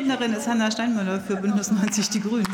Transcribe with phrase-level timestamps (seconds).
[0.00, 2.46] Rednerin ist Hanna Steinmüller für Bündnis 90 Die Grünen.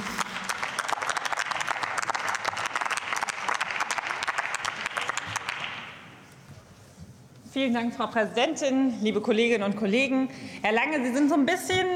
[7.53, 10.29] Vielen Dank, Frau Präsidentin, liebe Kolleginnen und Kollegen.
[10.61, 11.87] Herr Lange, Sie sind so ein bisschen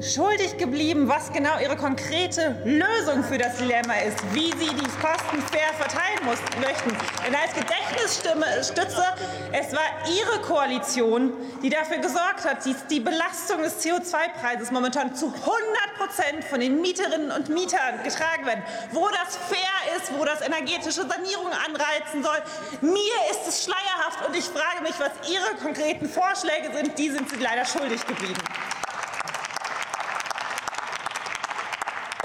[0.00, 5.42] schuldig geblieben, was genau Ihre konkrete Lösung für das Dilemma ist, wie Sie die Kosten
[5.50, 6.90] fair verteilen muss, möchten.
[7.26, 9.04] Denn als Gedächtnisstütze,
[9.52, 15.26] es war Ihre Koalition, die dafür gesorgt hat, dass die Belastung des CO2-Preises momentan zu
[15.26, 15.52] 100
[15.96, 18.62] Prozent von den Mieterinnen und Mietern getragen werden.
[18.92, 22.42] Wo das fair ist, wo das energetische Sanierung anreizen soll,
[22.80, 26.98] mir ist es schleierhaft und ich frage mich, was Ihre konkreten Vorschläge sind.
[26.98, 28.40] Die sind Sie leider schuldig geblieben.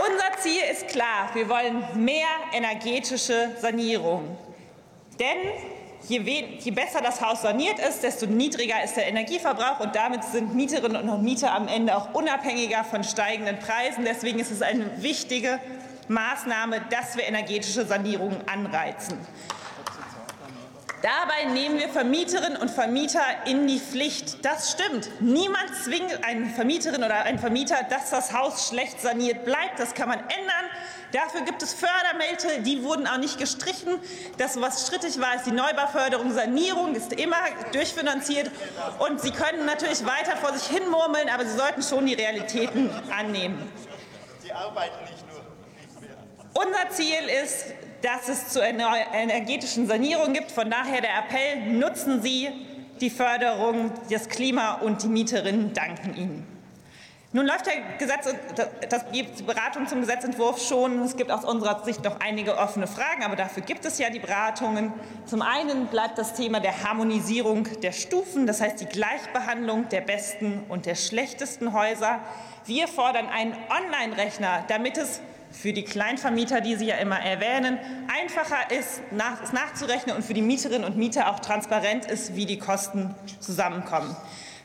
[0.01, 1.29] Unser Ziel ist klar.
[1.33, 4.35] Wir wollen mehr energetische Sanierung.
[5.19, 5.37] Denn
[6.07, 6.19] je,
[6.59, 11.07] je, besser das Haus saniert ist, desto niedriger ist der Energieverbrauch und damit sind Mieterinnen
[11.07, 14.03] und Mieter am Ende auch unabhängiger von steigenden Preisen.
[14.03, 15.59] Deswegen ist es eine wichtige
[16.07, 19.19] Maßnahme, dass wir energetische Sanierungen anreizen.
[21.01, 24.45] Dabei nehmen wir Vermieterinnen und Vermieter in die Pflicht.
[24.45, 25.09] Das stimmt.
[25.19, 29.79] Niemand zwingt eine Vermieterin oder einen Vermieter, dass das Haus schlecht saniert bleibt.
[29.79, 30.65] Das kann man ändern.
[31.11, 33.99] Dafür gibt es Fördermittel, die wurden auch nicht gestrichen.
[34.37, 36.31] Das, was strittig war, ist die Neubauförderung.
[36.33, 37.37] Sanierung ist immer
[37.73, 38.51] durchfinanziert.
[38.99, 42.91] Und Sie können natürlich weiter vor sich hin murmeln, aber Sie sollten schon die Realitäten
[43.09, 43.71] annehmen.
[44.39, 45.41] Sie arbeiten nicht nur.
[46.53, 47.67] Unser Ziel ist,
[48.01, 50.51] dass es zu einer energetischen Sanierung gibt.
[50.51, 52.49] Von daher der Appell, nutzen Sie
[52.99, 53.91] die Förderung.
[54.09, 56.47] Das Klima und die Mieterinnen danken Ihnen.
[57.33, 58.27] Nun läuft der Gesetz,
[58.89, 61.01] das, die Beratung zum Gesetzentwurf schon.
[61.01, 64.19] Es gibt aus unserer Sicht noch einige offene Fragen, aber dafür gibt es ja die
[64.19, 64.91] Beratungen.
[65.25, 70.65] Zum einen bleibt das Thema der Harmonisierung der Stufen, das heißt die Gleichbehandlung der besten
[70.67, 72.19] und der schlechtesten Häuser.
[72.65, 75.21] Wir fordern einen Online-Rechner, damit es
[75.51, 80.33] für die Kleinvermieter, die Sie ja immer erwähnen, einfacher ist, nach, es nachzurechnen und für
[80.33, 84.15] die Mieterinnen und Mieter auch transparent ist, wie die Kosten zusammenkommen.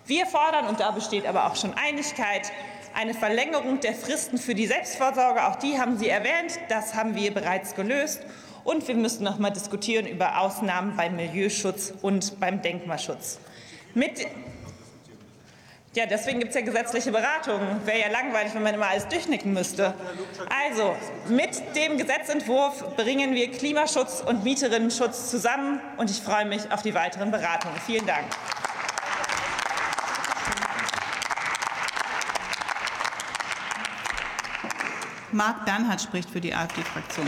[0.06, 2.52] Wir fordern, und da besteht aber auch schon Einigkeit,
[2.94, 5.46] eine Verlängerung der Fristen für die Selbstversorge.
[5.46, 6.58] Auch die haben Sie erwähnt.
[6.68, 8.22] Das haben wir bereits gelöst.
[8.64, 13.38] Und wir müssen noch mal diskutieren über Ausnahmen beim Milieuschutz und beim Denkmalschutz.
[13.94, 14.26] Mit
[15.96, 17.84] ja, deswegen gibt es ja gesetzliche Beratungen.
[17.86, 19.94] Wäre ja langweilig, wenn man immer alles durchnicken müsste.
[20.68, 20.94] Also,
[21.28, 26.92] mit dem Gesetzentwurf bringen wir Klimaschutz und Mieterinnenschutz zusammen und ich freue mich auf die
[26.92, 27.78] weiteren Beratungen.
[27.86, 28.26] Vielen Dank.
[35.32, 37.26] Marc Bernhard spricht für die AfD-Fraktion.